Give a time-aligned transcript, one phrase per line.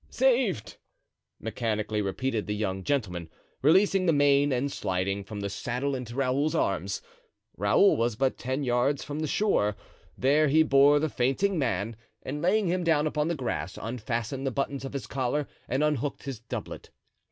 [0.09, 0.77] "Saved!"
[1.39, 3.29] mechanically repeated the young gentleman,
[3.61, 7.03] releasing the mane and sliding from the saddle into Raoul's arms;
[7.55, 9.75] Raoul was but ten yards from the shore;
[10.17, 14.49] there he bore the fainting man, and laying him down upon the grass, unfastened the
[14.49, 16.89] buttons of his collar and unhooked his doublet.